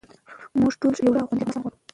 موږ 0.59 0.73
ټول 0.79 0.93
یو 1.03 1.13
ښه 1.15 1.19
او 1.21 1.27
خوندي 1.29 1.43
افغانستان 1.45 1.61
غواړو. 1.63 1.77